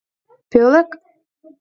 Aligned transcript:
Пӧлек? 0.51 0.89